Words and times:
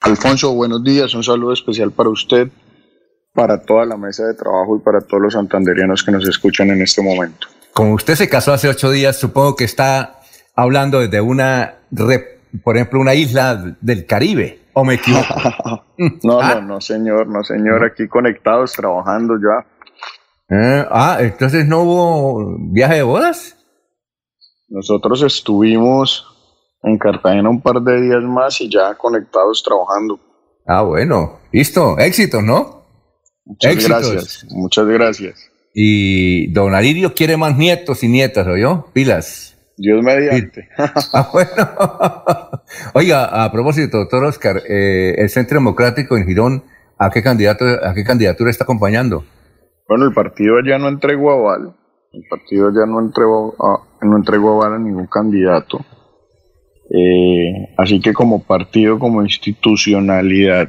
Alfonso, 0.00 0.54
buenos 0.54 0.82
días. 0.82 1.14
Un 1.14 1.22
saludo 1.22 1.52
especial 1.52 1.92
para 1.92 2.08
usted, 2.08 2.48
para 3.34 3.62
toda 3.62 3.84
la 3.84 3.98
mesa 3.98 4.26
de 4.26 4.34
trabajo 4.34 4.76
y 4.76 4.80
para 4.80 5.02
todos 5.02 5.22
los 5.22 5.34
santanderianos 5.34 6.02
que 6.02 6.10
nos 6.10 6.26
escuchan 6.26 6.70
en 6.70 6.80
este 6.80 7.02
momento. 7.02 7.48
Como 7.74 7.94
usted 7.94 8.14
se 8.14 8.28
casó 8.28 8.52
hace 8.52 8.68
ocho 8.68 8.90
días, 8.90 9.18
supongo 9.18 9.56
que 9.56 9.64
está 9.64 10.20
hablando 10.56 11.00
desde 11.00 11.20
una, 11.20 11.74
por 12.64 12.76
ejemplo, 12.76 12.98
una 12.98 13.14
isla 13.14 13.76
del 13.80 14.06
Caribe, 14.06 14.60
¿o 14.72 14.84
me 14.84 14.94
equivoco? 14.94 15.34
no, 16.22 16.42
no, 16.42 16.62
no, 16.62 16.80
señor, 16.80 17.28
no, 17.28 17.44
señor. 17.44 17.84
Aquí 17.84 18.08
conectados, 18.08 18.72
trabajando 18.72 19.34
ya. 19.36 19.66
Eh, 20.56 20.86
ah, 20.90 21.18
entonces 21.20 21.66
no 21.66 21.82
hubo 21.82 22.56
viaje 22.72 22.94
de 22.94 23.02
bodas. 23.02 23.56
Nosotros 24.68 25.22
estuvimos 25.22 26.29
en 26.82 26.98
Cartagena 26.98 27.48
un 27.48 27.60
par 27.60 27.80
de 27.82 28.00
días 28.00 28.22
más 28.22 28.60
y 28.60 28.70
ya 28.70 28.94
conectados 28.94 29.62
trabajando. 29.62 30.18
Ah, 30.66 30.82
bueno, 30.82 31.40
listo, 31.52 31.98
éxito, 31.98 32.42
¿no? 32.42 32.84
Muchas 33.44 33.88
gracias, 33.88 34.46
muchas 34.50 34.86
gracias. 34.86 35.50
Y 35.74 36.52
don 36.52 36.74
Alirio 36.74 37.14
quiere 37.14 37.36
más 37.36 37.56
nietos 37.56 38.02
y 38.02 38.08
nietas, 38.08 38.46
yo? 38.58 38.86
Pilas. 38.92 39.56
Dios 39.76 40.02
mediante. 40.02 40.68
ah, 41.14 41.30
bueno. 41.32 42.62
Oiga, 42.94 43.44
a 43.44 43.50
propósito, 43.50 43.98
doctor 43.98 44.24
Oscar, 44.24 44.62
eh, 44.68 45.14
el 45.16 45.30
Centro 45.30 45.56
Democrático 45.56 46.16
en 46.16 46.26
Girón, 46.26 46.64
¿a 46.98 47.10
qué, 47.10 47.22
candidato, 47.22 47.64
¿a 47.64 47.94
qué 47.94 48.04
candidatura 48.04 48.50
está 48.50 48.64
acompañando? 48.64 49.24
Bueno, 49.88 50.04
el 50.04 50.12
partido 50.12 50.56
ya 50.66 50.78
no 50.78 50.88
entregó 50.88 51.32
aval. 51.32 51.74
El 52.12 52.24
partido 52.28 52.70
ya 52.70 52.86
no 52.86 53.00
entregó, 53.00 53.56
no 54.02 54.16
entregó 54.16 54.62
aval 54.62 54.74
a 54.74 54.78
ningún 54.78 55.06
candidato. 55.06 55.78
Eh, 56.90 57.72
así 57.78 58.00
que 58.00 58.12
como 58.12 58.42
partido, 58.42 58.98
como 58.98 59.22
institucionalidad, 59.22 60.68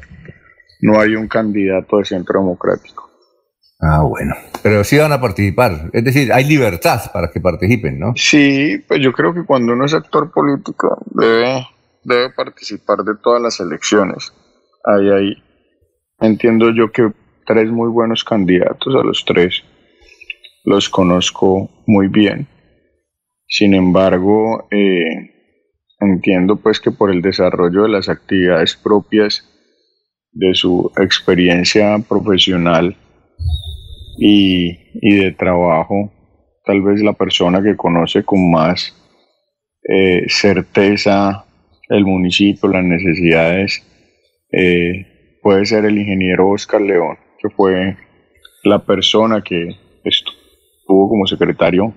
no 0.80 1.00
hay 1.00 1.16
un 1.16 1.28
candidato 1.28 1.98
de 1.98 2.04
centro 2.04 2.40
democrático. 2.40 3.10
Ah, 3.80 4.02
bueno. 4.02 4.34
Pero 4.62 4.84
sí 4.84 4.96
van 4.96 5.12
a 5.12 5.20
participar. 5.20 5.90
Es 5.92 6.04
decir, 6.04 6.32
hay 6.32 6.44
libertad 6.44 7.00
para 7.12 7.30
que 7.30 7.40
participen, 7.40 7.98
¿no? 7.98 8.12
Sí, 8.14 8.78
pues 8.86 9.00
yo 9.00 9.12
creo 9.12 9.34
que 9.34 9.44
cuando 9.44 9.72
uno 9.72 9.84
es 9.84 9.94
actor 9.94 10.30
político 10.30 10.98
debe, 11.10 11.66
debe 12.04 12.30
participar 12.30 12.98
de 12.98 13.14
todas 13.20 13.42
las 13.42 13.58
elecciones. 13.58 14.32
Ahí, 14.84 15.10
ahí. 15.10 15.42
Entiendo 16.20 16.70
yo 16.70 16.92
que 16.92 17.10
tres 17.44 17.70
muy 17.70 17.88
buenos 17.88 18.22
candidatos, 18.22 18.94
a 18.94 19.04
los 19.04 19.24
tres 19.24 19.64
los 20.64 20.88
conozco 20.88 21.68
muy 21.86 22.06
bien. 22.06 22.46
Sin 23.48 23.74
embargo, 23.74 24.68
eh, 24.70 25.31
Entiendo 26.02 26.56
pues 26.56 26.80
que 26.80 26.90
por 26.90 27.12
el 27.12 27.22
desarrollo 27.22 27.84
de 27.84 27.90
las 27.90 28.08
actividades 28.08 28.74
propias 28.74 29.48
de 30.32 30.52
su 30.54 30.90
experiencia 30.96 31.96
profesional 32.08 32.96
y, 34.18 34.72
de 35.00 35.30
trabajo, 35.30 36.12
tal 36.64 36.82
vez 36.82 37.00
la 37.02 37.12
persona 37.12 37.62
que 37.62 37.76
conoce 37.76 38.24
con 38.24 38.50
más 38.50 38.96
eh, 39.88 40.24
certeza 40.26 41.44
el 41.88 42.04
municipio, 42.04 42.68
las 42.68 42.84
necesidades, 42.84 43.86
eh, 44.50 45.38
puede 45.40 45.64
ser 45.66 45.84
el 45.84 45.98
ingeniero 45.98 46.48
Oscar 46.48 46.80
León, 46.80 47.16
que 47.38 47.48
fue 47.50 47.96
la 48.64 48.80
persona 48.80 49.40
que 49.40 49.76
estuvo 50.02 51.08
como 51.08 51.28
secretario 51.28 51.94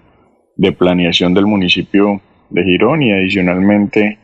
de 0.57 0.71
planeación 0.73 1.33
del 1.33 1.47
municipio 1.47 2.21
de 2.49 2.63
Girón 2.63 3.01
y 3.01 3.11
adicionalmente 3.11 4.19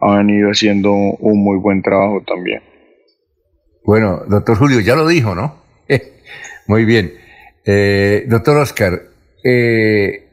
ha 0.00 0.16
venido 0.16 0.50
haciendo 0.50 0.92
un 0.92 1.42
muy 1.42 1.58
buen 1.58 1.82
trabajo 1.82 2.22
también. 2.26 2.62
Bueno, 3.84 4.22
doctor 4.28 4.56
Julio, 4.56 4.80
ya 4.80 4.96
lo 4.96 5.06
dijo, 5.06 5.34
¿no? 5.34 5.56
muy 6.66 6.84
bien. 6.84 7.12
Eh, 7.64 8.24
doctor 8.28 8.56
Oscar, 8.58 9.02
eh, 9.44 10.28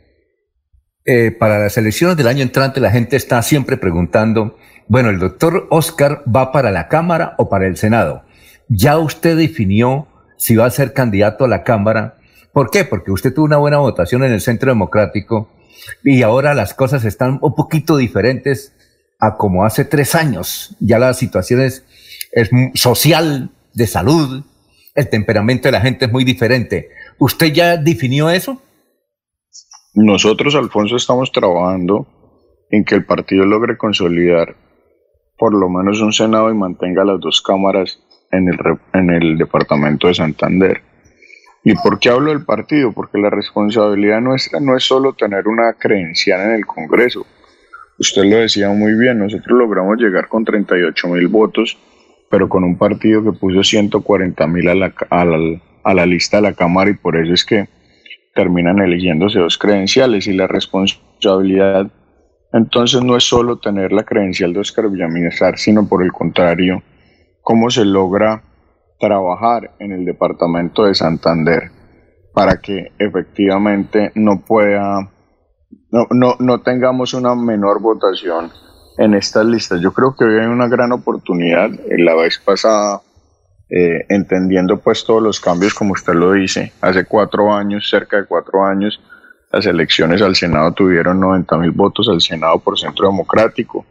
eh, 1.06 1.32
para 1.32 1.60
las 1.60 1.78
elecciones 1.78 2.18
del 2.18 2.28
año 2.28 2.44
entrante 2.44 2.80
la 2.80 2.92
gente 2.92 3.16
está 3.16 3.42
siempre 3.42 3.78
preguntando, 3.78 4.58
bueno, 4.88 5.10
el 5.10 5.20
doctor 5.20 5.68
Oscar 5.70 6.24
va 6.24 6.52
para 6.52 6.72
la 6.72 6.88
Cámara 6.88 7.36
o 7.38 7.50
para 7.50 7.68
el 7.68 7.78
Senado. 7.78 8.24
¿Ya 8.68 8.98
usted 8.98 9.38
definió 9.38 10.08
si 10.38 10.56
va 10.56 10.66
a 10.66 10.72
ser 10.72 10.94
candidato 10.94 11.46
a 11.46 11.48
la 11.48 11.64
Cámara? 11.64 12.18
¿Por 12.54 12.72
qué? 12.72 12.86
Porque 12.86 13.12
usted 13.12 13.34
tuvo 13.34 13.46
una 13.46 13.58
buena 13.58 13.78
votación 13.78 14.24
en 14.24 14.32
el 14.32 14.42
Centro 14.42 14.72
Democrático 14.72 15.50
y 16.04 16.22
ahora 16.24 16.54
las 16.54 16.74
cosas 16.74 17.06
están 17.06 17.40
un 17.42 17.56
poquito 17.56 17.98
diferentes 17.98 18.74
a 19.20 19.38
como 19.38 19.66
hace 19.66 19.86
tres 19.86 20.16
años. 20.16 20.76
Ya 20.80 21.00
la 21.00 21.14
situación 21.14 21.62
es, 21.62 21.86
social, 22.74 23.52
de 23.74 23.88
salud, 23.88 24.44
el 24.96 25.10
temperamento 25.10 25.68
de 25.68 25.72
la 25.74 25.82
gente 25.82 26.06
es 26.06 26.12
muy 26.12 26.24
diferente. 26.24 26.90
¿Usted 27.18 27.54
ya 27.54 27.78
definió 27.78 28.30
eso? 28.30 28.62
Nosotros, 29.94 30.56
Alfonso, 30.56 30.96
estamos 30.96 31.32
trabajando 31.32 32.08
en 32.70 32.86
que 32.86 32.96
el 32.96 33.06
partido 33.06 33.46
logre 33.46 33.78
consolidar 33.78 34.56
por 35.38 35.54
lo 35.54 35.70
menos 35.70 36.02
un 36.02 36.14
Senado 36.14 36.52
y 36.52 36.56
mantenga 36.56 37.06
las 37.06 37.20
dos 37.20 37.42
cámaras 37.42 38.00
en 38.32 38.50
el, 38.50 38.60
en 38.94 39.10
el 39.10 39.38
departamento 39.38 40.08
de 40.08 40.14
Santander. 40.14 40.82
¿Y 41.64 41.76
por 41.76 42.00
qué 42.00 42.10
hablo 42.10 42.32
del 42.32 42.46
partido? 42.46 42.92
Porque 42.92 43.18
la 43.18 43.30
responsabilidad 43.30 44.22
nuestra 44.22 44.60
no 44.60 44.78
es 44.78 44.84
solo 44.84 45.14
tener 45.14 45.48
una 45.48 45.74
credencial 45.74 46.42
en 46.42 46.52
el 46.52 46.66
Congreso. 46.66 47.26
Usted 47.98 48.24
lo 48.24 48.38
decía 48.38 48.70
muy 48.70 48.94
bien, 48.94 49.20
nosotros 49.20 49.58
logramos 49.58 49.98
llegar 49.98 50.30
con 50.30 50.46
38 50.46 51.08
mil 51.10 51.28
votos, 51.28 51.78
pero 52.30 52.48
con 52.48 52.64
un 52.64 52.78
partido 52.78 53.24
que 53.24 53.34
puso 53.34 53.62
140 53.64 54.48
mil 54.48 54.70
a 54.70 54.76
la, 54.76 54.94
a, 55.10 55.94
la, 55.94 56.06
lista 56.06 56.38
de 56.38 56.44
la 56.44 56.54
Cámara 56.54 56.92
y 56.92 56.94
por 56.94 57.18
eso 57.18 57.34
es 57.34 57.44
que 57.44 57.68
terminan 58.34 58.80
eligiéndose 58.80 59.40
dos 59.40 59.58
credenciales 59.58 60.28
y 60.28 60.34
la 60.34 60.48
responsabilidad 60.48 61.92
entonces 62.52 63.04
no 63.04 63.16
es 63.16 63.24
solo 63.26 63.60
tener 63.60 63.92
la 63.92 64.04
credencial 64.04 64.54
de 64.54 64.60
Oscar 64.60 64.90
Villamizar, 64.90 65.58
sino 65.58 65.88
por 65.88 66.04
el 66.04 66.12
contrario, 66.12 66.82
cómo 67.42 67.70
se 67.70 67.86
logra 67.86 68.44
trabajar 69.00 69.72
en 69.80 69.92
el 69.92 70.06
departamento 70.06 70.86
de 70.86 70.94
Santander 70.94 71.72
para 72.34 72.60
que 72.62 72.92
efectivamente 73.00 74.12
no 74.16 74.44
pueda, 74.46 75.12
no, 75.92 76.08
no, 76.12 76.36
no 76.40 76.62
tengamos 76.62 77.14
una 77.14 77.36
menor 77.36 77.82
votación 77.82 78.52
en 78.98 79.14
estas 79.14 79.46
listas. 79.46 79.82
Yo 79.82 79.94
creo 79.94 80.16
que 80.18 80.26
hoy 80.26 80.40
hay 80.40 80.48
una 80.48 80.68
gran 80.68 80.92
oportunidad. 80.92 81.70
La 81.98 82.16
vez 82.16 82.40
pasada, 82.40 83.02
eh, 83.70 84.06
entendiendo 84.10 84.78
pues 84.78 85.04
todos 85.06 85.24
los 85.24 85.40
cambios, 85.40 85.74
como 85.74 85.94
usted 85.94 86.14
lo 86.14 86.34
dice, 86.34 86.74
hace 86.82 87.06
cuatro 87.06 87.54
años, 87.54 87.90
cerca 87.90 88.18
de 88.18 88.26
cuatro 88.26 88.66
años, 88.66 89.02
las 89.52 89.66
elecciones 89.66 90.22
al 90.22 90.36
Senado 90.36 90.74
tuvieron 90.74 91.20
90 91.20 91.58
mil 91.58 91.72
votos 91.72 92.08
al 92.10 92.22
Senado 92.22 92.60
por 92.60 92.78
Centro 92.78 93.08
Democrático 93.08 93.86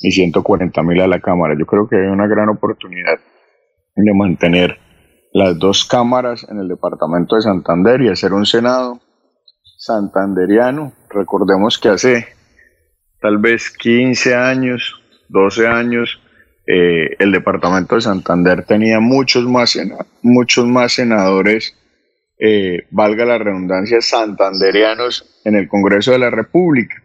y 0.00 0.10
140 0.10 0.82
mil 0.82 1.00
a 1.00 1.06
la 1.06 1.20
Cámara. 1.20 1.54
Yo 1.56 1.66
creo 1.66 1.88
que 1.88 1.96
hay 1.96 2.06
una 2.06 2.26
gran 2.26 2.48
oportunidad 2.48 3.18
de 4.04 4.14
mantener 4.14 4.78
las 5.32 5.58
dos 5.58 5.84
cámaras 5.84 6.46
en 6.48 6.58
el 6.58 6.68
departamento 6.68 7.36
de 7.36 7.42
Santander 7.42 8.00
y 8.02 8.08
hacer 8.08 8.32
un 8.32 8.46
Senado 8.46 9.00
santanderiano. 9.78 10.92
Recordemos 11.10 11.78
que 11.78 11.88
hace 11.88 12.26
tal 13.20 13.38
vez 13.38 13.70
15 13.70 14.34
años, 14.34 15.00
12 15.28 15.66
años, 15.66 16.20
eh, 16.66 17.16
el 17.18 17.32
departamento 17.32 17.94
de 17.94 18.02
Santander 18.02 18.64
tenía 18.64 19.00
muchos 19.00 19.44
más, 19.44 19.78
muchos 20.22 20.66
más 20.66 20.92
senadores, 20.92 21.74
eh, 22.38 22.86
valga 22.90 23.24
la 23.24 23.38
redundancia, 23.38 24.00
santanderianos 24.00 25.40
en 25.44 25.56
el 25.56 25.68
Congreso 25.68 26.12
de 26.12 26.18
la 26.18 26.30
República. 26.30 27.02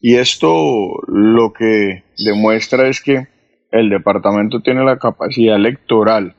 Y 0.00 0.16
esto 0.16 1.00
lo 1.06 1.52
que 1.52 2.04
demuestra 2.18 2.88
es 2.88 3.00
que 3.00 3.26
el 3.74 3.90
departamento 3.90 4.60
tiene 4.60 4.84
la 4.84 4.98
capacidad 4.98 5.56
electoral 5.56 6.36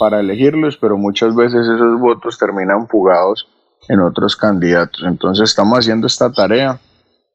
para 0.00 0.18
elegirlos, 0.18 0.76
pero 0.76 0.98
muchas 0.98 1.34
veces 1.36 1.60
esos 1.60 2.00
votos 2.00 2.38
terminan 2.38 2.88
fugados 2.88 3.48
en 3.88 4.00
otros 4.00 4.34
candidatos. 4.36 5.04
Entonces 5.06 5.48
estamos 5.48 5.78
haciendo 5.78 6.08
esta 6.08 6.32
tarea. 6.32 6.80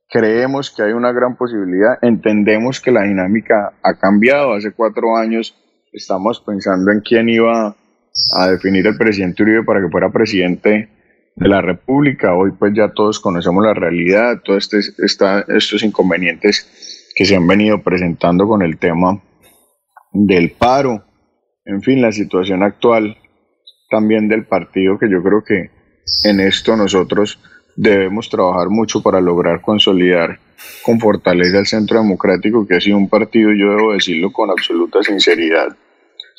Creemos 0.10 0.70
que 0.70 0.84
hay 0.84 0.92
una 0.92 1.14
gran 1.14 1.38
posibilidad. 1.38 1.98
Entendemos 2.02 2.82
que 2.82 2.92
la 2.92 3.04
dinámica 3.04 3.72
ha 3.82 3.94
cambiado. 3.94 4.54
Hace 4.54 4.74
cuatro 4.74 5.16
años 5.16 5.56
estamos 5.94 6.42
pensando 6.46 6.92
en 6.92 7.00
quién 7.00 7.30
iba 7.30 7.74
a 8.34 8.48
definir 8.50 8.86
el 8.86 8.98
presidente 8.98 9.44
Uribe 9.44 9.64
para 9.64 9.80
que 9.80 9.90
fuera 9.90 10.12
presidente 10.12 10.90
de 11.38 11.48
la 11.48 11.62
República. 11.62 12.36
Hoy 12.36 12.52
pues 12.52 12.74
ya 12.76 12.90
todos 12.90 13.22
conocemos 13.22 13.64
la 13.64 13.74
realidad, 13.74 14.42
todos 14.44 14.74
este, 14.74 15.34
estos 15.48 15.84
inconvenientes 15.84 16.91
que 17.16 17.26
se 17.26 17.36
han 17.36 17.48
venido 17.48 17.82
presentando 17.82 18.48
con 18.48 18.62
el 18.62 18.78
tema 18.78 19.22
del 20.14 20.52
paro, 20.52 21.04
en 21.66 21.82
fin, 21.82 22.02
la 22.02 22.12
situación 22.12 22.64
actual 22.64 23.18
también 23.90 24.28
del 24.28 24.46
partido, 24.46 24.98
que 24.98 25.10
yo 25.10 25.22
creo 25.22 25.44
que 25.44 25.70
en 26.24 26.40
esto 26.40 26.76
nosotros 26.76 27.40
debemos 27.76 28.30
trabajar 28.30 28.70
mucho 28.70 29.02
para 29.02 29.22
lograr 29.22 29.62
consolidar 29.62 30.40
con 30.84 31.00
fortaleza 31.00 31.60
el 31.60 31.66
Centro 31.66 32.00
Democrático, 32.00 32.66
que 32.68 32.76
ha 32.76 32.82
sido 32.82 32.98
un 32.98 33.10
partido, 33.10 33.52
yo 33.52 33.76
debo 33.76 33.94
decirlo 33.94 34.32
con 34.32 34.50
absoluta 34.50 35.04
sinceridad, 35.04 35.76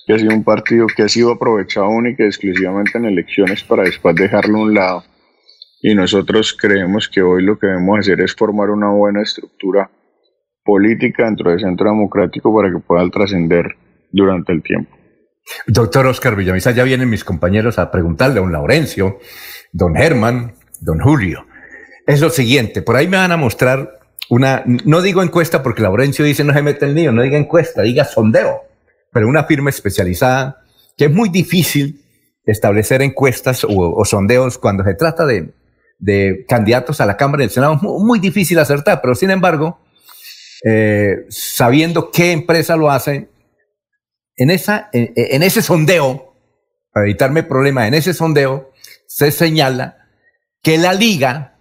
que 0.07 0.15
ha 0.15 0.19
sido 0.19 0.35
un 0.35 0.45
partido 0.45 0.87
que 0.87 1.03
ha 1.03 1.09
sido 1.09 1.33
aprovechado 1.33 1.89
única 1.89 2.25
y 2.25 2.27
exclusivamente 2.27 2.99
en 2.99 3.07
elecciones 3.07 3.63
para 3.63 3.85
después 3.85 4.15
dejarlo 4.15 4.59
a 4.59 4.63
un 4.63 4.75
lado. 4.75 5.05
Y 5.81 5.95
nosotros 5.95 6.53
creemos 6.53 7.09
que 7.09 7.23
hoy 7.23 7.43
lo 7.43 7.59
que 7.59 7.67
debemos 7.67 7.99
hacer 7.99 8.21
es 8.21 8.35
formar 8.35 8.71
una 8.71 8.91
buena 8.91 9.23
estructura 9.23 9.91
política 10.65 11.25
dentro 11.25 11.51
del 11.51 11.61
Centro 11.61 11.91
Democrático 11.91 12.55
para 12.55 12.71
que 12.71 12.79
pueda 12.79 13.09
trascender 13.11 13.77
durante 14.11 14.53
el 14.53 14.63
tiempo. 14.63 14.97
Doctor 15.67 16.07
Oscar 16.07 16.37
Villamisa, 16.37 16.71
ya 16.71 16.85
vienen 16.85 17.11
mis 17.11 17.25
compañeros 17.25 17.79
a 17.79 17.91
preguntarle 17.91 18.39
a 18.39 18.43
don 18.43 18.53
Laurencio, 18.53 19.19
don 19.73 19.95
Germán, 19.95 20.55
don 20.81 21.01
Julio. 21.01 21.47
Es 22.07 22.21
lo 22.21 22.31
siguiente, 22.31 22.83
por 22.83 22.97
ahí 22.97 23.09
me 23.09 23.17
van 23.17 23.33
a 23.33 23.37
mostrar 23.37 24.01
una, 24.29 24.63
no 24.67 25.03
digo 25.03 25.23
encuesta 25.23 25.63
porque 25.63 25.83
Laurencio 25.83 26.25
dice 26.25 26.45
no 26.45 26.53
se 26.53 26.63
mete 26.63 26.87
el 26.87 26.95
niño, 26.95 27.13
no 27.13 27.23
diga 27.23 27.39
encuesta, 27.39 27.83
diga 27.83 28.05
sondeo, 28.05 28.63
pero 29.13 29.29
una 29.29 29.45
firma 29.45 29.71
especializada 29.71 30.63
que 30.97 31.07
es 31.07 31.13
muy 31.13 31.29
difícil 31.29 32.03
establecer 32.45 33.03
encuestas 33.03 33.65
o, 33.69 34.05
sondeos 34.05 34.59
cuando 34.59 34.85
se 34.85 34.95
trata 34.95 35.27
de, 35.27 35.53
candidatos 36.49 37.01
a 37.01 37.07
la 37.07 37.17
Cámara 37.17 37.43
y 37.43 37.47
el 37.47 37.51
Senado, 37.51 37.77
muy 37.77 38.19
difícil 38.19 38.59
acertar, 38.59 39.01
pero 39.01 39.15
sin 39.15 39.31
embargo, 39.31 39.79
eh, 40.65 41.27
sabiendo 41.29 42.11
qué 42.11 42.33
empresa 42.33 42.77
lo 42.77 42.91
hace, 42.91 43.29
en, 44.37 44.51
esa, 44.51 44.89
en, 44.93 45.43
ese 45.43 45.63
sondeo, 45.63 46.35
para 46.93 47.07
evitarme 47.07 47.43
problemas, 47.43 47.89
en 47.89 47.95
ese 47.95 48.15
sondeo 48.15 48.73
se 49.07 49.31
señala 49.31 50.09
que 50.63 50.79
la 50.79 50.95
liga, 50.95 51.59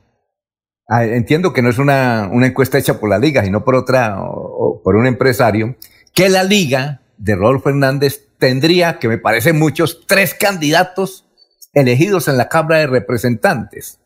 ah, 0.87 1.03
entiendo 1.03 1.53
que 1.53 1.61
no 1.61 1.69
es 1.69 1.79
una, 1.79 2.29
encuesta 2.31 2.77
hecha 2.77 2.99
por 2.99 3.09
la 3.09 3.19
liga, 3.19 3.43
sino 3.43 3.63
por 3.63 3.75
otra, 3.75 4.21
o, 4.21 4.81
por 4.83 4.95
un 4.95 5.07
empresario, 5.07 5.75
que 6.13 6.29
la 6.29 6.43
liga 6.43 7.01
de 7.17 7.35
Rodolfo 7.35 7.69
Hernández 7.69 8.27
tendría, 8.37 8.99
que 8.99 9.07
me 9.07 9.17
parecen 9.17 9.59
muchos, 9.59 10.05
tres 10.07 10.33
candidatos 10.33 11.25
elegidos 11.73 12.27
en 12.27 12.37
la 12.37 12.49
Cámara 12.49 12.79
de 12.79 12.87
Representantes. 12.87 13.99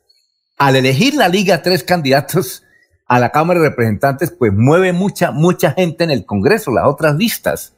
Al 0.57 0.75
elegir 0.75 1.15
la 1.15 1.27
liga 1.27 1.62
tres 1.62 1.83
candidatos 1.83 2.64
a 3.07 3.19
la 3.19 3.30
Cámara 3.31 3.60
de 3.60 3.69
Representantes, 3.69 4.31
pues 4.31 4.52
mueve 4.54 4.94
mucha, 4.94 5.31
mucha 5.31 5.72
gente 5.72 6.04
en 6.04 6.12
el 6.12 6.25
Congreso, 6.25 6.72
las 6.72 6.88
otras 6.88 7.16
listas. 7.16 7.75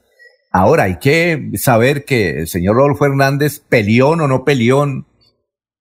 Ahora 0.52 0.84
hay 0.84 1.00
que 1.00 1.52
saber 1.56 2.06
que 2.06 2.40
el 2.40 2.48
señor 2.48 2.78
Rodolfo 2.78 3.06
Hernández, 3.06 3.60
peleón 3.60 4.22
o 4.22 4.28
no 4.28 4.46
peleón, 4.46 5.06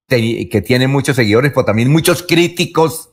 que 0.09 0.63
tiene 0.65 0.89
muchos 0.89 1.17
seguidores, 1.17 1.53
pero 1.53 1.65
también 1.65 1.91
muchos 1.91 2.23
críticos, 2.23 3.11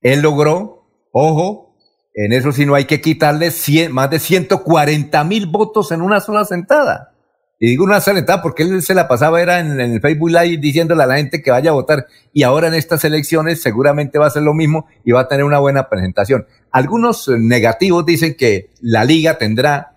él 0.00 0.22
logró, 0.22 0.86
ojo, 1.12 1.76
en 2.14 2.32
eso 2.32 2.52
sí 2.52 2.66
no 2.66 2.74
hay 2.74 2.84
que 2.84 3.00
quitarle 3.00 3.50
más 3.90 4.10
de 4.10 4.18
140 4.18 5.24
mil 5.24 5.46
votos 5.46 5.92
en 5.92 6.02
una 6.02 6.20
sola 6.20 6.44
sentada. 6.44 7.11
Y 7.62 7.68
digo 7.68 7.84
una 7.84 8.00
sola 8.00 8.42
porque 8.42 8.64
él 8.64 8.82
se 8.82 8.94
la 8.94 9.06
pasaba 9.06 9.40
era 9.40 9.60
en, 9.60 9.80
el 9.80 10.00
Facebook 10.00 10.30
Live 10.30 10.56
diciéndole 10.56 11.04
a 11.04 11.06
la 11.06 11.16
gente 11.16 11.42
que 11.42 11.52
vaya 11.52 11.70
a 11.70 11.74
votar. 11.74 12.06
Y 12.32 12.42
ahora 12.42 12.66
en 12.66 12.74
estas 12.74 13.04
elecciones 13.04 13.62
seguramente 13.62 14.18
va 14.18 14.26
a 14.26 14.30
ser 14.30 14.42
lo 14.42 14.52
mismo 14.52 14.86
y 15.04 15.12
va 15.12 15.20
a 15.20 15.28
tener 15.28 15.44
una 15.44 15.60
buena 15.60 15.88
presentación. 15.88 16.46
Algunos 16.72 17.28
negativos 17.28 18.04
dicen 18.04 18.34
que 18.36 18.70
la 18.80 19.04
liga 19.04 19.38
tendrá 19.38 19.92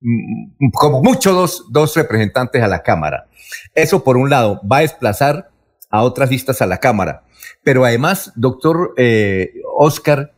Mm, 0.00 0.70
como 0.72 1.02
mucho 1.02 1.32
dos, 1.32 1.66
dos 1.70 1.96
representantes 1.96 2.62
a 2.62 2.68
la 2.68 2.82
Cámara. 2.82 3.26
Eso 3.74 4.04
por 4.04 4.16
un 4.16 4.30
lado 4.30 4.60
va 4.70 4.78
a 4.78 4.82
desplazar 4.82 5.50
a 5.90 6.02
otras 6.02 6.30
listas 6.30 6.62
a 6.62 6.66
la 6.66 6.78
Cámara. 6.78 7.24
Pero 7.64 7.84
además, 7.84 8.32
doctor 8.36 8.94
eh, 8.96 9.54
Oscar, 9.76 10.32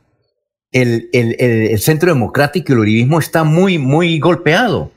el, 0.72 1.08
el, 1.12 1.36
el, 1.38 1.78
Centro 1.80 2.12
Democrático 2.12 2.72
y 2.72 2.74
el 2.74 2.80
Uribismo 2.80 3.18
está 3.18 3.44
muy, 3.44 3.78
muy 3.78 4.18
golpeado. 4.18 4.92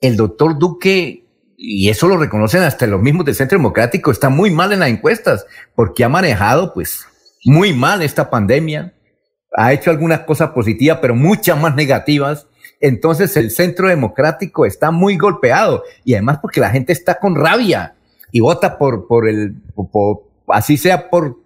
El 0.00 0.16
doctor 0.16 0.58
Duque, 0.58 1.24
y 1.56 1.88
eso 1.88 2.08
lo 2.08 2.16
reconocen 2.16 2.62
hasta 2.62 2.86
los 2.86 3.00
mismos 3.00 3.24
del 3.24 3.34
Centro 3.34 3.58
Democrático, 3.58 4.10
está 4.10 4.28
muy 4.28 4.50
mal 4.50 4.72
en 4.72 4.80
las 4.80 4.90
encuestas 4.90 5.46
porque 5.74 6.04
ha 6.04 6.08
manejado 6.08 6.72
pues 6.72 7.06
muy 7.44 7.72
mal 7.72 8.02
esta 8.02 8.30
pandemia. 8.30 8.94
Ha 9.56 9.72
hecho 9.72 9.90
algunas 9.90 10.20
cosas 10.20 10.50
positivas, 10.50 10.98
pero 11.00 11.14
muchas 11.14 11.60
más 11.60 11.74
negativas 11.74 12.46
entonces 12.80 13.36
el 13.36 13.50
centro 13.50 13.88
democrático 13.88 14.64
está 14.64 14.90
muy 14.90 15.16
golpeado 15.16 15.82
y 16.04 16.14
además 16.14 16.38
porque 16.40 16.60
la 16.60 16.70
gente 16.70 16.92
está 16.92 17.18
con 17.18 17.34
rabia 17.34 17.94
y 18.30 18.40
vota 18.40 18.78
por, 18.78 19.06
por 19.06 19.28
el, 19.28 19.56
así 20.48 20.76
sea 20.76 21.10
por, 21.10 21.38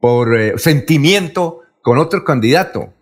por 0.00 0.38
eh, 0.38 0.54
sentimiento 0.58 1.60
con 1.82 1.98
otro 1.98 2.24
candidato. 2.24 2.92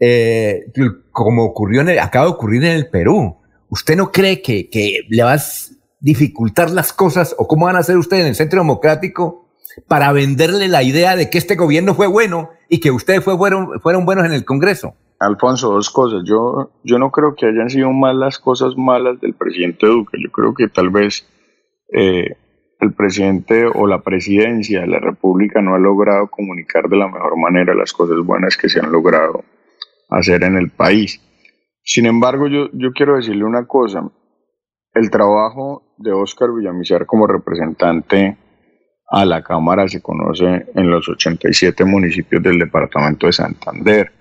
Eh, 0.00 0.64
como 1.12 1.44
ocurrió 1.44 1.82
en 1.82 1.98
acaba 1.98 2.24
de 2.24 2.32
ocurrir 2.32 2.64
en 2.64 2.72
el 2.72 2.88
Perú. 2.88 3.36
¿Usted 3.70 3.96
no 3.96 4.12
cree 4.12 4.42
que, 4.42 4.68
que 4.68 5.06
le 5.08 5.22
va 5.22 5.34
a 5.34 5.40
dificultar 6.00 6.70
las 6.70 6.92
cosas 6.92 7.34
o 7.38 7.46
cómo 7.46 7.66
van 7.66 7.76
a 7.76 7.80
hacer 7.80 7.96
ustedes 7.96 8.22
en 8.22 8.28
el 8.28 8.34
centro 8.34 8.60
democrático 8.60 9.48
para 9.86 10.12
venderle 10.12 10.68
la 10.68 10.82
idea 10.82 11.16
de 11.16 11.30
que 11.30 11.38
este 11.38 11.56
gobierno 11.56 11.94
fue 11.94 12.06
bueno 12.06 12.50
y 12.68 12.80
que 12.80 12.90
ustedes 12.90 13.22
fueron, 13.22 13.80
fueron 13.80 14.04
buenos 14.04 14.24
en 14.26 14.32
el 14.32 14.44
Congreso? 14.44 14.94
Alfonso, 15.20 15.70
dos 15.70 15.90
cosas. 15.90 16.22
Yo, 16.24 16.72
yo 16.82 16.98
no 16.98 17.10
creo 17.10 17.34
que 17.34 17.46
hayan 17.46 17.70
sido 17.70 17.92
mal 17.92 18.18
las 18.18 18.38
cosas 18.38 18.76
malas 18.76 19.20
del 19.20 19.34
presidente 19.34 19.86
Duque. 19.86 20.18
Yo 20.22 20.30
creo 20.32 20.54
que 20.54 20.68
tal 20.68 20.90
vez 20.90 21.28
eh, 21.92 22.36
el 22.80 22.92
presidente 22.94 23.66
o 23.66 23.86
la 23.86 24.00
presidencia 24.00 24.80
de 24.80 24.86
la 24.86 24.98
República 24.98 25.60
no 25.60 25.74
ha 25.74 25.78
logrado 25.78 26.28
comunicar 26.28 26.88
de 26.88 26.96
la 26.96 27.06
mejor 27.06 27.36
manera 27.36 27.74
las 27.74 27.92
cosas 27.92 28.16
buenas 28.24 28.56
que 28.56 28.68
se 28.68 28.80
han 28.80 28.90
logrado 28.90 29.44
hacer 30.08 30.42
en 30.42 30.56
el 30.56 30.70
país. 30.70 31.20
Sin 31.82 32.06
embargo, 32.06 32.46
yo, 32.48 32.68
yo 32.72 32.92
quiero 32.92 33.16
decirle 33.16 33.44
una 33.44 33.66
cosa. 33.66 34.10
El 34.92 35.10
trabajo 35.10 35.94
de 35.98 36.12
Óscar 36.12 36.50
Villamizar 36.52 37.06
como 37.06 37.26
representante 37.26 38.36
a 39.08 39.24
la 39.24 39.42
Cámara 39.42 39.88
se 39.88 40.02
conoce 40.02 40.66
en 40.74 40.90
los 40.90 41.08
87 41.08 41.84
municipios 41.84 42.42
del 42.42 42.58
departamento 42.58 43.26
de 43.26 43.32
Santander 43.32 44.12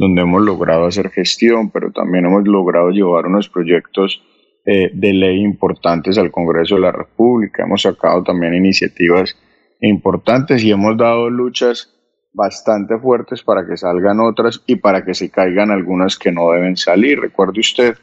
donde 0.00 0.22
hemos 0.22 0.40
logrado 0.40 0.86
hacer 0.86 1.10
gestión, 1.10 1.70
pero 1.70 1.92
también 1.92 2.24
hemos 2.24 2.48
logrado 2.48 2.88
llevar 2.88 3.26
unos 3.26 3.50
proyectos 3.50 4.22
eh, 4.64 4.90
de 4.94 5.12
ley 5.12 5.42
importantes 5.42 6.16
al 6.16 6.30
Congreso 6.30 6.76
de 6.76 6.80
la 6.80 6.90
República. 6.90 7.64
Hemos 7.64 7.82
sacado 7.82 8.22
también 8.22 8.54
iniciativas 8.54 9.36
importantes 9.82 10.64
y 10.64 10.70
hemos 10.70 10.96
dado 10.96 11.28
luchas 11.28 11.99
bastante 12.32 12.98
fuertes 12.98 13.42
para 13.42 13.66
que 13.66 13.76
salgan 13.76 14.20
otras 14.20 14.62
y 14.66 14.76
para 14.76 15.04
que 15.04 15.14
se 15.14 15.30
caigan 15.30 15.70
algunas 15.70 16.18
que 16.18 16.32
no 16.32 16.50
deben 16.50 16.76
salir. 16.76 17.20
Recuerde 17.20 17.60
usted 17.60 17.96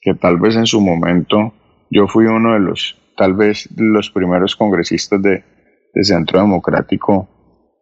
que 0.00 0.14
tal 0.14 0.38
vez 0.38 0.56
en 0.56 0.66
su 0.66 0.80
momento 0.80 1.52
yo 1.90 2.06
fui 2.06 2.26
uno 2.26 2.54
de 2.54 2.60
los, 2.60 3.00
tal 3.16 3.34
vez 3.34 3.68
los 3.76 4.10
primeros 4.10 4.56
congresistas 4.56 5.20
de, 5.22 5.44
de 5.92 6.04
Centro 6.04 6.40
Democrático 6.40 7.28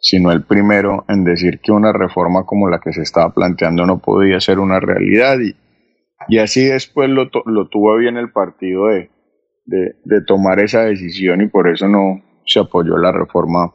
sino 0.04 0.32
el 0.32 0.44
primero 0.44 1.06
en 1.08 1.24
decir 1.24 1.60
que 1.60 1.72
una 1.72 1.90
reforma 1.90 2.44
como 2.44 2.68
la 2.68 2.78
que 2.78 2.92
se 2.92 3.00
estaba 3.00 3.32
planteando 3.32 3.86
no 3.86 4.00
podía 4.00 4.38
ser 4.38 4.58
una 4.58 4.78
realidad 4.78 5.38
y, 5.40 5.56
y 6.28 6.38
así 6.40 6.62
después 6.66 7.08
lo, 7.08 7.30
lo 7.46 7.68
tuvo 7.68 7.96
bien 7.96 8.18
el 8.18 8.30
partido 8.30 8.88
de, 8.88 9.10
de, 9.64 10.20
tomar 10.26 10.60
esa 10.60 10.84
decisión 10.84 11.40
y 11.40 11.48
por 11.48 11.70
eso 11.70 11.88
no 11.88 12.22
se 12.44 12.60
apoyó 12.60 12.98
la 12.98 13.12
reforma 13.12 13.72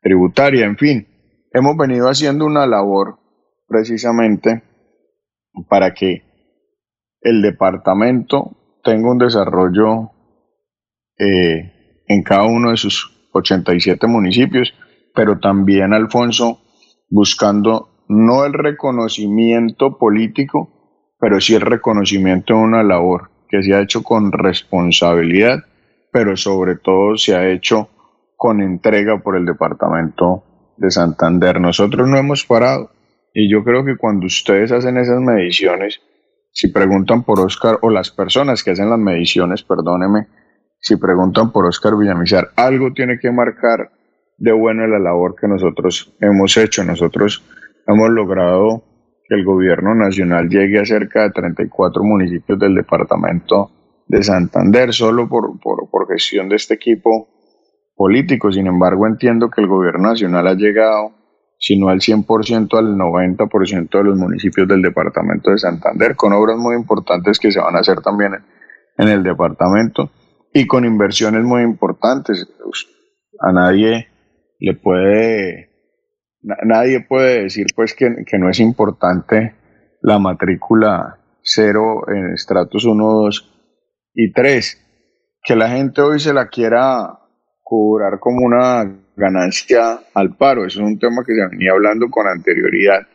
tributaria. 0.00 0.66
En 0.66 0.76
fin, 0.76 1.08
hemos 1.56 1.76
venido 1.76 2.08
haciendo 2.08 2.46
una 2.46 2.66
labor 2.66 3.18
precisamente 3.66 4.62
para 5.68 5.94
que 5.94 6.22
el 7.20 7.42
departamento 7.42 8.78
tenga 8.84 9.10
un 9.10 9.18
desarrollo 9.18 10.10
eh, 11.18 12.02
en 12.06 12.22
cada 12.22 12.44
uno 12.44 12.70
de 12.70 12.76
sus 12.76 13.30
87 13.32 14.06
municipios 14.06 14.72
pero 15.16 15.38
también, 15.38 15.94
Alfonso, 15.94 16.60
buscando 17.08 18.04
no 18.06 18.44
el 18.44 18.52
reconocimiento 18.52 19.96
político, 19.96 20.68
pero 21.18 21.40
sí 21.40 21.54
el 21.54 21.62
reconocimiento 21.62 22.52
de 22.52 22.60
una 22.60 22.82
labor 22.82 23.30
que 23.48 23.62
se 23.62 23.74
ha 23.74 23.80
hecho 23.80 24.02
con 24.02 24.30
responsabilidad, 24.30 25.60
pero 26.12 26.36
sobre 26.36 26.76
todo 26.76 27.16
se 27.16 27.34
ha 27.34 27.48
hecho 27.48 27.88
con 28.36 28.60
entrega 28.60 29.22
por 29.22 29.36
el 29.36 29.46
departamento 29.46 30.44
de 30.76 30.90
Santander. 30.90 31.60
Nosotros 31.60 32.08
no 32.08 32.16
hemos 32.16 32.44
parado 32.44 32.90
y 33.32 33.50
yo 33.50 33.64
creo 33.64 33.84
que 33.84 33.96
cuando 33.96 34.26
ustedes 34.26 34.72
hacen 34.72 34.96
esas 34.96 35.20
mediciones, 35.20 36.00
si 36.52 36.68
preguntan 36.68 37.22
por 37.22 37.40
Oscar, 37.40 37.78
o 37.82 37.90
las 37.90 38.10
personas 38.10 38.64
que 38.64 38.70
hacen 38.70 38.88
las 38.88 38.98
mediciones, 38.98 39.62
perdóneme, 39.62 40.26
si 40.80 40.96
preguntan 40.96 41.52
por 41.52 41.66
Oscar 41.66 41.96
Villamizar, 41.98 42.48
algo 42.56 42.92
tiene 42.92 43.18
que 43.18 43.30
marcar 43.30 43.90
de 44.38 44.52
bueno 44.52 44.86
la 44.86 44.98
labor 44.98 45.34
que 45.38 45.48
nosotros 45.48 46.14
hemos 46.20 46.56
hecho. 46.56 46.84
Nosotros 46.84 47.44
hemos 47.86 48.10
logrado 48.10 48.84
que 49.28 49.34
el 49.34 49.44
gobierno 49.44 49.94
nacional 49.94 50.48
llegue 50.48 50.80
a 50.80 50.84
cerca 50.84 51.24
de 51.24 51.30
34 51.30 52.02
municipios 52.02 52.58
del 52.58 52.74
departamento 52.74 53.70
de 54.06 54.22
Santander. 54.22 54.92
Solo 54.92 55.28
por, 55.28 55.58
por, 55.60 56.08
gestión 56.08 56.48
de 56.48 56.56
este 56.56 56.74
equipo 56.74 57.28
político. 57.96 58.52
Sin 58.52 58.66
embargo, 58.66 59.06
entiendo 59.06 59.50
que 59.50 59.62
el 59.62 59.66
gobierno 59.66 60.10
nacional 60.10 60.46
ha 60.46 60.54
llegado, 60.54 61.12
si 61.58 61.78
no 61.78 61.88
al 61.88 62.00
100%, 62.00 62.78
al 62.78 62.96
90% 62.96 63.90
de 63.90 64.04
los 64.04 64.16
municipios 64.16 64.68
del 64.68 64.82
departamento 64.82 65.50
de 65.50 65.58
Santander, 65.58 66.14
con 66.14 66.32
obras 66.32 66.58
muy 66.58 66.76
importantes 66.76 67.38
que 67.38 67.50
se 67.50 67.60
van 67.60 67.74
a 67.74 67.80
hacer 67.80 68.00
también 68.02 68.34
en 68.98 69.08
el 69.08 69.22
departamento 69.22 70.10
y 70.52 70.66
con 70.66 70.84
inversiones 70.84 71.42
muy 71.42 71.62
importantes. 71.62 72.46
A 73.40 73.52
nadie 73.52 74.08
le 74.58 74.74
puede, 74.74 75.70
nadie 76.42 77.00
puede 77.00 77.42
decir 77.42 77.66
pues 77.74 77.94
que, 77.94 78.24
que 78.26 78.38
no 78.38 78.48
es 78.48 78.60
importante 78.60 79.54
la 80.02 80.18
matrícula 80.18 81.18
cero 81.42 82.02
en 82.08 82.32
estratos 82.32 82.84
1, 82.84 83.04
2 83.04 83.52
y 84.14 84.32
3. 84.32 84.82
Que 85.42 85.56
la 85.56 85.68
gente 85.68 86.00
hoy 86.00 86.18
se 86.18 86.32
la 86.32 86.48
quiera 86.48 87.25
cobrar 87.68 88.20
como 88.20 88.46
una 88.46 88.88
ganancia 89.16 89.98
al 90.14 90.36
paro. 90.36 90.64
Eso 90.64 90.80
es 90.80 90.86
un 90.86 91.00
tema 91.00 91.24
que 91.26 91.34
se 91.34 91.48
venía 91.48 91.72
hablando 91.72 92.08
con 92.08 92.28
anterioridad. 92.28 93.08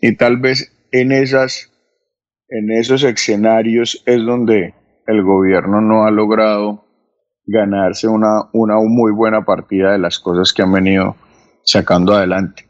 Y 0.00 0.16
tal 0.16 0.38
vez 0.38 0.72
en 0.92 1.12
esas, 1.12 1.70
en 2.48 2.72
esos 2.72 3.04
escenarios 3.04 4.02
es 4.06 4.24
donde 4.24 4.72
el 5.06 5.22
gobierno 5.22 5.82
no 5.82 6.06
ha 6.06 6.10
logrado 6.10 6.86
ganarse 7.44 8.08
una, 8.08 8.48
una 8.54 8.76
muy 8.80 9.12
buena 9.12 9.44
partida 9.44 9.92
de 9.92 9.98
las 9.98 10.18
cosas 10.18 10.54
que 10.54 10.62
han 10.62 10.72
venido 10.72 11.16
sacando 11.62 12.14
adelante. 12.14 12.64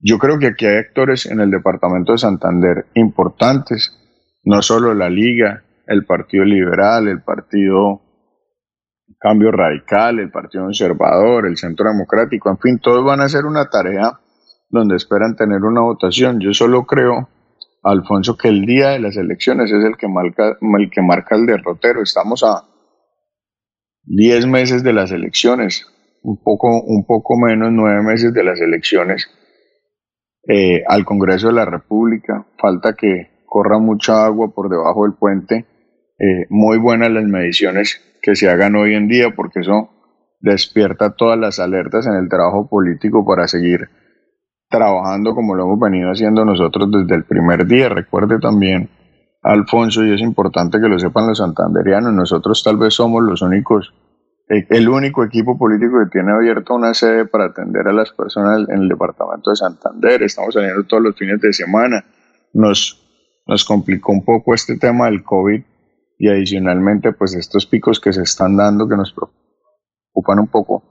Yo 0.00 0.16
creo 0.18 0.38
que 0.38 0.46
aquí 0.46 0.64
hay 0.64 0.76
actores 0.76 1.26
en 1.26 1.40
el 1.40 1.50
departamento 1.50 2.12
de 2.12 2.18
Santander 2.18 2.86
importantes, 2.94 3.94
no 4.42 4.62
solo 4.62 4.94
la 4.94 5.10
Liga, 5.10 5.64
el 5.86 6.06
Partido 6.06 6.44
Liberal, 6.44 7.08
el 7.08 7.20
Partido 7.20 8.00
Cambio 9.18 9.50
Radical, 9.50 10.18
el 10.18 10.30
Partido 10.30 10.64
Conservador, 10.64 11.46
el 11.46 11.56
Centro 11.56 11.88
Democrático, 11.90 12.50
en 12.50 12.58
fin, 12.58 12.78
todos 12.78 13.04
van 13.04 13.20
a 13.20 13.24
hacer 13.24 13.44
una 13.46 13.68
tarea 13.68 14.20
donde 14.70 14.96
esperan 14.96 15.36
tener 15.36 15.62
una 15.62 15.80
votación. 15.80 16.40
Yo 16.40 16.52
solo 16.52 16.84
creo, 16.84 17.28
Alfonso, 17.82 18.36
que 18.36 18.48
el 18.48 18.66
día 18.66 18.90
de 18.90 19.00
las 19.00 19.16
elecciones 19.16 19.72
es 19.72 19.84
el 19.84 19.96
que 19.96 20.08
marca 20.08 20.56
el, 20.60 20.90
que 20.90 21.02
marca 21.02 21.36
el 21.36 21.46
derrotero. 21.46 22.02
Estamos 22.02 22.44
a 22.44 22.64
10 24.04 24.46
meses 24.46 24.82
de 24.82 24.92
las 24.92 25.10
elecciones, 25.10 25.86
un 26.22 26.42
poco, 26.42 26.68
un 26.82 27.04
poco 27.06 27.36
menos, 27.38 27.72
9 27.72 28.02
meses 28.02 28.32
de 28.32 28.44
las 28.44 28.60
elecciones 28.60 29.28
eh, 30.46 30.82
al 30.86 31.04
Congreso 31.04 31.48
de 31.48 31.54
la 31.54 31.64
República. 31.64 32.46
Falta 32.60 32.94
que 32.94 33.42
corra 33.46 33.78
mucha 33.78 34.26
agua 34.26 34.52
por 34.54 34.68
debajo 34.68 35.04
del 35.04 35.14
puente. 35.18 35.66
Eh, 36.18 36.46
muy 36.50 36.78
buenas 36.78 37.10
las 37.10 37.24
mediciones 37.24 38.02
que 38.28 38.36
se 38.36 38.50
hagan 38.50 38.76
hoy 38.76 38.94
en 38.94 39.08
día 39.08 39.30
porque 39.34 39.60
eso 39.60 39.88
despierta 40.40 41.16
todas 41.16 41.38
las 41.38 41.58
alertas 41.58 42.06
en 42.06 42.12
el 42.12 42.28
trabajo 42.28 42.68
político 42.68 43.24
para 43.24 43.48
seguir 43.48 43.88
trabajando 44.68 45.34
como 45.34 45.54
lo 45.54 45.64
hemos 45.64 45.80
venido 45.80 46.10
haciendo 46.10 46.44
nosotros 46.44 46.90
desde 46.90 47.14
el 47.14 47.24
primer 47.24 47.66
día. 47.66 47.88
Recuerde 47.88 48.38
también, 48.38 48.90
Alfonso, 49.42 50.04
y 50.04 50.12
es 50.12 50.20
importante 50.20 50.78
que 50.78 50.88
lo 50.88 50.98
sepan 50.98 51.26
los 51.26 51.38
santanderianos, 51.38 52.12
nosotros 52.12 52.62
tal 52.62 52.76
vez 52.76 52.92
somos 52.92 53.22
los 53.22 53.40
únicos, 53.40 53.94
eh, 54.50 54.66
el 54.68 54.90
único 54.90 55.24
equipo 55.24 55.56
político 55.56 55.98
que 56.04 56.10
tiene 56.10 56.32
abierta 56.32 56.74
una 56.74 56.92
sede 56.92 57.24
para 57.24 57.46
atender 57.46 57.88
a 57.88 57.94
las 57.94 58.12
personas 58.12 58.68
en 58.68 58.82
el 58.82 58.88
departamento 58.88 59.48
de 59.48 59.56
Santander. 59.56 60.22
Estamos 60.22 60.52
saliendo 60.52 60.84
todos 60.84 61.02
los 61.02 61.16
fines 61.16 61.40
de 61.40 61.50
semana. 61.54 62.04
Nos, 62.52 63.02
nos 63.46 63.64
complicó 63.64 64.12
un 64.12 64.22
poco 64.22 64.52
este 64.52 64.76
tema 64.76 65.06
del 65.06 65.22
COVID 65.22 65.62
y 66.18 66.28
adicionalmente 66.28 67.12
pues 67.12 67.34
estos 67.34 67.66
picos 67.66 68.00
que 68.00 68.12
se 68.12 68.22
están 68.22 68.56
dando 68.56 68.88
que 68.88 68.96
nos 68.96 69.12
preocupan 69.12 70.40
un 70.40 70.48
poco, 70.48 70.82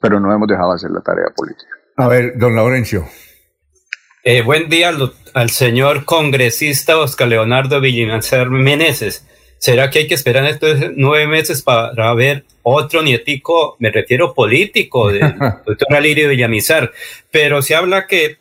pero 0.00 0.18
no 0.18 0.34
hemos 0.34 0.48
dejado 0.48 0.70
de 0.70 0.76
hacer 0.76 0.90
la 0.90 1.00
tarea 1.00 1.26
política. 1.34 1.70
A 1.96 2.08
ver, 2.08 2.36
don 2.36 2.56
Laurencio. 2.56 3.06
Eh, 4.24 4.42
buen 4.42 4.68
día 4.68 4.92
al, 5.34 5.50
señor 5.50 6.04
congresista 6.04 6.98
Oscar 6.98 7.28
Leonardo 7.28 7.80
Villancer 7.80 8.50
Meneses. 8.50 9.26
¿Será 9.58 9.90
que 9.90 10.00
hay 10.00 10.08
que 10.08 10.14
esperar 10.14 10.44
estos 10.46 10.78
nueve 10.96 11.28
meses 11.28 11.62
para 11.62 12.14
ver 12.14 12.44
otro 12.62 13.02
nietico, 13.02 13.76
me 13.78 13.90
refiero 13.90 14.34
político, 14.34 15.12
del 15.12 15.34
doctor 15.66 15.94
Alirio 15.94 16.28
Villamizar? 16.28 16.92
Pero 17.30 17.62
se 17.62 17.76
habla 17.76 18.06
que 18.08 18.38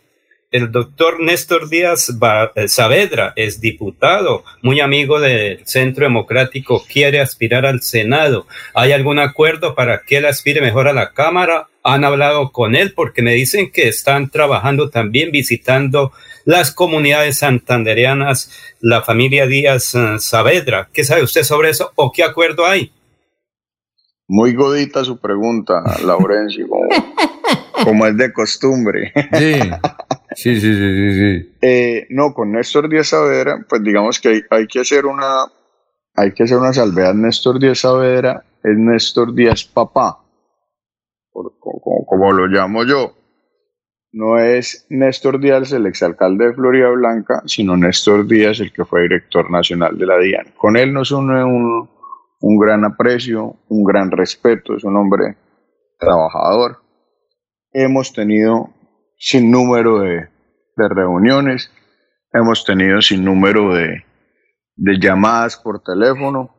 el 0.51 0.69
doctor 0.69 1.21
Néstor 1.21 1.69
Díaz 1.69 2.13
eh, 2.55 2.67
Saavedra 2.67 3.31
es 3.37 3.61
diputado, 3.61 4.43
muy 4.61 4.81
amigo 4.81 5.19
del 5.21 5.65
Centro 5.65 6.03
Democrático, 6.03 6.83
quiere 6.91 7.21
aspirar 7.21 7.65
al 7.65 7.81
Senado. 7.81 8.45
¿Hay 8.73 8.91
algún 8.91 9.19
acuerdo 9.19 9.75
para 9.75 10.01
que 10.01 10.17
él 10.17 10.25
aspire 10.25 10.59
mejor 10.61 10.89
a 10.89 10.93
la 10.93 11.13
Cámara? 11.13 11.69
Han 11.83 12.03
hablado 12.03 12.51
con 12.51 12.75
él 12.75 12.93
porque 12.93 13.21
me 13.21 13.33
dicen 13.33 13.71
que 13.71 13.87
están 13.87 14.29
trabajando 14.29 14.89
también 14.89 15.31
visitando 15.31 16.11
las 16.43 16.71
comunidades 16.71 17.37
santandereanas, 17.37 18.51
la 18.81 19.01
familia 19.01 19.47
Díaz 19.47 19.95
eh, 19.95 20.19
Saavedra. 20.19 20.89
¿Qué 20.91 21.05
sabe 21.05 21.23
usted 21.23 21.43
sobre 21.43 21.69
eso 21.69 21.93
o 21.95 22.11
qué 22.11 22.23
acuerdo 22.23 22.65
hay? 22.65 22.91
Muy 24.27 24.53
godita 24.53 25.03
su 25.03 25.17
pregunta, 25.17 25.83
Laurencio, 26.05 26.65
como, 27.83 28.05
es 28.05 28.15
de 28.15 28.31
costumbre. 28.31 29.11
Sí, 29.33 29.59
sí, 30.35 30.59
sí, 30.59 30.73
sí, 30.75 31.13
sí. 31.13 31.57
Eh, 31.61 32.07
no, 32.09 32.33
con 32.33 32.51
Néstor 32.51 32.89
Díaz 32.89 33.07
Saavedra, 33.07 33.65
pues 33.67 33.83
digamos 33.83 34.19
que 34.19 34.43
hay, 34.49 34.67
que 34.67 34.79
hacer 34.79 35.05
una, 35.05 35.45
hay 36.15 36.33
que 36.33 36.43
hacer 36.43 36.57
una 36.57 36.73
salvedad. 36.73 37.13
Néstor 37.13 37.59
Díaz 37.59 37.79
Saavedra 37.79 38.43
es 38.63 38.77
Néstor 38.77 39.33
Díaz 39.33 39.65
Papá, 39.65 40.19
como, 41.29 42.31
lo 42.31 42.47
llamo 42.47 42.83
yo. 42.85 43.15
No 44.13 44.37
es 44.37 44.85
Néstor 44.89 45.39
Díaz 45.39 45.71
el 45.71 45.85
exalcalde 45.85 46.47
de 46.47 46.53
Florida 46.53 46.89
Blanca, 46.89 47.43
sino 47.45 47.77
Néstor 47.77 48.27
Díaz 48.27 48.59
el 48.59 48.73
que 48.73 48.83
fue 48.83 49.03
director 49.03 49.49
nacional 49.49 49.97
de 49.97 50.05
la 50.05 50.17
DIAN. 50.17 50.53
Con 50.57 50.75
él 50.75 50.91
nos 50.93 51.11
une 51.11 51.43
un 51.43 51.89
un 52.41 52.57
gran 52.57 52.83
aprecio, 52.83 53.55
un 53.69 53.83
gran 53.83 54.11
respeto, 54.11 54.75
es 54.75 54.83
un 54.83 54.97
hombre 54.97 55.37
trabajador. 55.99 56.77
Hemos 57.71 58.13
tenido 58.13 58.69
sin 59.23 59.51
número 59.51 59.99
de, 59.99 60.27
reuniones, 60.75 61.71
hemos 62.33 62.65
tenido 62.65 63.03
sin 63.03 63.23
número 63.23 63.71
de, 63.75 64.03
llamadas 64.99 65.57
por 65.57 65.83
teléfono, 65.83 66.55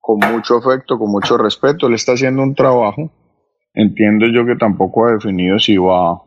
con 0.00 0.20
mucho 0.32 0.56
afecto, 0.56 0.98
con 0.98 1.10
mucho 1.10 1.36
respeto. 1.36 1.86
Él 1.86 1.94
está 1.94 2.12
haciendo 2.12 2.42
un 2.42 2.54
trabajo. 2.54 3.12
Entiendo 3.74 4.26
yo 4.32 4.46
que 4.46 4.56
tampoco 4.56 5.04
ha 5.04 5.12
definido 5.12 5.58
si 5.58 5.76
va 5.76 6.22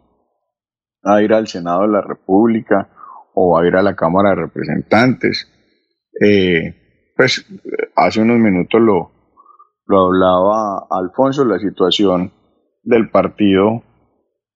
a 1.04 1.22
ir 1.24 1.34
al 1.34 1.48
Senado 1.48 1.82
de 1.82 1.88
la 1.88 2.02
República 2.02 2.88
o 3.34 3.56
va 3.56 3.64
a 3.64 3.68
ir 3.68 3.76
a 3.76 3.82
la 3.82 3.96
Cámara 3.96 4.30
de 4.30 4.36
Representantes. 4.36 5.52
Eh, 6.22 7.14
pues 7.18 7.48
hace 7.96 8.22
unos 8.22 8.38
minutos 8.38 8.80
lo, 8.80 9.12
lo 9.88 10.06
hablaba 10.06 10.86
Alfonso, 10.92 11.44
la 11.46 11.58
situación 11.58 12.32
del 12.84 13.10
partido 13.10 13.82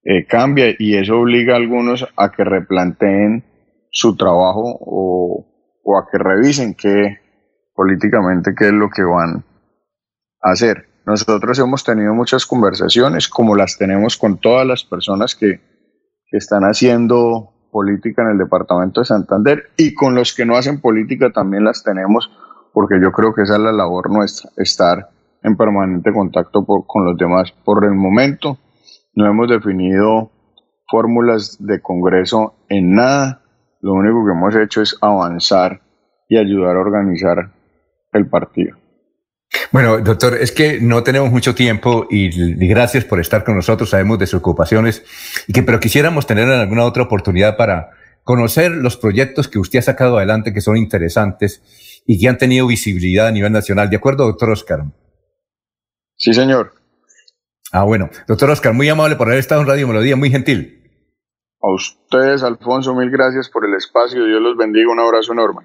eh, 0.04 0.26
cambia 0.28 0.76
y 0.78 0.96
eso 0.98 1.20
obliga 1.20 1.54
a 1.54 1.58
algunos 1.58 2.08
a 2.18 2.32
que 2.32 2.44
replanteen 2.44 3.44
su 3.90 4.16
trabajo 4.16 4.78
o, 4.82 5.46
o 5.84 5.98
a 5.98 6.08
que 6.12 6.18
revisen 6.18 6.76
qué 6.76 7.20
políticamente 7.74 8.54
qué 8.58 8.68
es 8.68 8.74
lo 8.74 8.90
que 8.90 9.04
van 9.04 9.44
a 10.42 10.52
hacer. 10.52 10.88
Nosotros 11.06 11.60
hemos 11.60 11.84
tenido 11.84 12.14
muchas 12.14 12.46
conversaciones, 12.46 13.28
como 13.28 13.56
las 13.56 13.78
tenemos 13.78 14.18
con 14.18 14.38
todas 14.38 14.66
las 14.66 14.84
personas 14.84 15.36
que, 15.36 15.60
que 16.30 16.38
están 16.38 16.64
haciendo 16.64 17.54
política 17.72 18.22
en 18.22 18.30
el 18.30 18.38
departamento 18.38 19.02
de 19.02 19.06
Santander 19.06 19.72
y 19.78 19.94
con 19.94 20.16
los 20.16 20.34
que 20.34 20.46
no 20.46 20.56
hacen 20.56 20.80
política 20.80 21.32
también 21.32 21.64
las 21.64 21.84
tenemos 21.84 22.30
porque 22.74 23.00
yo 23.02 23.12
creo 23.12 23.34
que 23.34 23.44
esa 23.44 23.56
es 23.56 23.62
la 23.62 23.72
labor 23.72 24.10
nuestra, 24.10 24.50
estar 24.58 25.10
en 25.44 25.56
permanente 25.56 26.12
contacto 26.12 26.66
con 26.66 27.06
los 27.06 27.18
demás. 27.18 27.52
Por 27.64 27.86
el 27.86 27.94
momento 27.94 28.58
no 29.16 29.30
hemos 29.30 29.50
definido 29.50 30.32
fórmulas 30.88 31.58
de 31.60 31.82
Congreso 31.82 32.56
en 32.70 32.96
nada, 32.96 33.42
lo 33.82 33.94
único 33.94 34.26
que 34.26 34.32
hemos 34.32 34.56
hecho 34.56 34.82
es 34.82 34.98
avanzar 35.02 35.82
y 36.30 36.38
ayudar 36.38 36.76
a 36.76 36.80
organizar 36.80 37.52
el 38.14 38.28
partido. 38.28 38.78
Bueno, 39.72 40.00
doctor, 40.00 40.36
es 40.36 40.52
que 40.52 40.80
no 40.82 41.04
tenemos 41.04 41.32
mucho 41.32 41.56
tiempo 41.56 42.08
y, 42.10 42.30
gracias 42.68 43.06
por 43.06 43.20
estar 43.20 43.44
con 43.44 43.56
nosotros. 43.56 43.90
Sabemos 43.90 44.20
de 44.20 44.28
sus 44.28 44.40
ocupaciones, 44.40 45.04
y 45.48 45.54
que, 45.54 45.64
pero 45.64 45.80
quisiéramos 45.80 46.28
tener 46.28 46.48
alguna 46.50 46.86
otra 46.86 47.04
oportunidad 47.04 47.58
para 47.58 47.92
conocer 48.24 48.72
los 48.72 48.98
proyectos 48.98 49.48
que 49.48 49.60
usted 49.60 49.80
ha 49.80 49.84
sacado 49.84 50.18
adelante 50.18 50.54
que 50.54 50.62
son 50.62 50.78
interesantes 50.78 51.62
y 52.06 52.20
que 52.20 52.30
han 52.30 52.38
tenido 52.38 52.68
visibilidad 52.68 53.28
a 53.28 53.32
nivel 53.32 53.52
nacional. 53.52 53.90
¿De 53.90 53.98
acuerdo, 53.98 54.26
doctor 54.26 54.52
Oscar? 54.52 54.86
Sí, 56.16 56.34
señor. 56.34 56.83
Ah, 57.74 57.84
bueno. 57.86 58.10
Doctor 58.28 58.52
Oscar, 58.52 58.72
muy 58.74 58.88
amable 58.88 59.16
por 59.16 59.28
haber 59.28 59.40
estado 59.40 59.62
en 59.62 59.68
Radio 59.68 59.88
Melodía, 59.88 60.16
muy 60.16 60.30
gentil. 60.30 60.80
A 61.60 61.74
ustedes, 61.74 62.44
Alfonso, 62.44 62.94
mil 62.94 63.10
gracias 63.10 63.50
por 63.50 63.66
el 63.66 63.74
espacio. 63.74 64.26
Dios 64.26 64.42
los 64.42 64.56
bendiga. 64.56 64.92
Un 64.92 65.00
abrazo 65.00 65.34
enorme. 65.34 65.62